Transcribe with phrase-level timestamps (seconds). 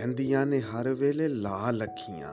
[0.00, 2.32] ਰਹਿੰਦੀਆਂ ਨੇ ਹਰ ਵੇਲੇ ਲਾਲ ਅੱਖੀਆਂ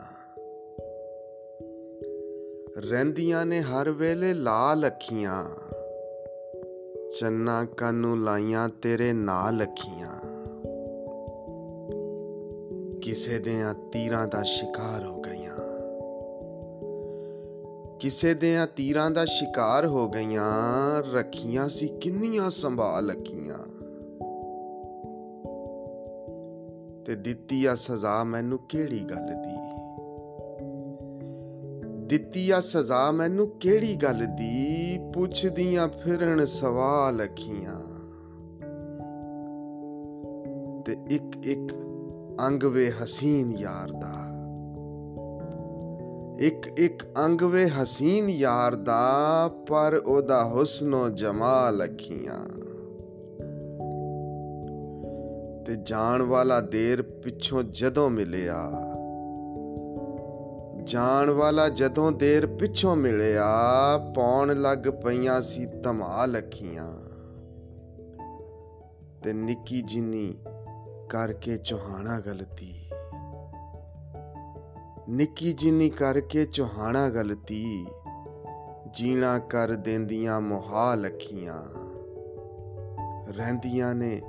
[2.78, 5.46] ਰਹਿੰਦੀਆਂ ਨੇ ਹਰ ਵੇਲੇ ਲਾਲ ਅੱਖੀਆਂ
[7.20, 10.14] ਚੰਨਾ ਕਾਨੂੰ ਲਾਈਆਂ ਤੇਰੇ ਨਾਲ ਅੱਖੀਆਂ
[13.00, 15.56] ਕਿਸੇ ਦੇ ਤੀਰਾਂ ਦਾ ਸ਼ਿਕਾਰ ਹੋ ਗਈਆਂ।
[17.98, 23.77] ਕਿਸੇ ਦੇ ਤੀਰਾਂ ਦਾ ਸ਼ਿਕਾਰ ਹੋ ਗਈਆਂ। ਰੱਖੀਆਂ ਸੀ ਕਿੰਨੀਆਂ ਸੰਭਾਲ ਅੱਖੀਆਂ
[27.08, 29.58] ਤੇ ਦਿੱਤੀ ਆ ਸਜ਼ਾ ਮੈਨੂੰ ਕਿਹੜੀ ਗੱਲ ਦੀ?
[32.08, 35.00] ਦਿੱਤੀ ਆ ਸਜ਼ਾ ਮੈਨੂੰ ਕਿਹੜੀ ਗੱਲ ਦੀ?
[35.14, 37.82] ਪੁੱਛਦੀਆਂ ਫਿਰਨ ਸਵਾਲ ਅੱਖੀਆਂ।
[40.84, 41.74] ਤੇ ਇੱਕ ਇੱਕ
[42.48, 44.28] ਅੰਗ ਵੇ ਹਸੀਨ ਯਾਰ ਦਾ।
[46.40, 52.67] ਇੱਕ ਇੱਕ ਅੰਗ ਵੇ ਹਸੀਨ ਯਾਰ ਦਾ, ਪਰ ਉਹਦਾ ਹੁਸਨੋ ਜਮਾਲ ਅੱਖੀਆਂ।
[55.68, 58.72] ਤੇ ਜਾਣ ਵਾਲਾ ਦੇਰ ਪਿੱਛੋਂ ਜਦੋਂ ਮਿਲਿਆ।
[60.84, 63.46] ਜਾਣ ਵਾਲਾ ਜਦੋਂ ਦੇਰ ਪਿੱਛੋਂ ਮਿਲਿਆ,
[64.16, 66.94] ਪੌਣ ਲੱਗ ਪਈਆਂ ਸੀ ਧਮਾਲ ਅੱਖੀਆਂ।
[69.24, 70.36] ਤੇ ਨਿੱਕੀ ਜਿੰਨੀ
[71.10, 72.90] ਕਰਕੇ ਚੋਹਾਣਾ ਗਲਤੀ।
[75.10, 77.88] ਨਿੱਕੀ ਜਿੰਨੀ ਕਰਕੇ ਚੋਹਾਣਾ ਗਲਤੀ,
[78.94, 81.62] ਜੀਣਾ ਕਰ ਦਿੰਦੀਆਂ ਮੁਹਾਲ ਅੱਖੀਆਂ।
[83.34, 84.22] ਰਹਿੰਦੀਆਂ ਨੇ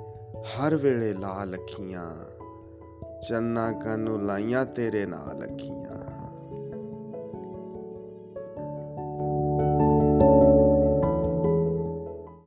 [0.43, 2.15] ਹਰ ਵੇਲੇ ਲਾਲ ਅੱਖੀਆਂ
[3.29, 5.88] ਚੰਨਾ ਕਾਨੂੰ ਲਾਈਆਂ ਤੇਰੇ ਨਾਲ ਅੱਖੀਆਂ।